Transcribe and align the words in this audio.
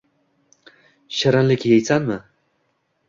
“Shirinlik 1.17 1.67
yeysanmi?” 1.73 2.19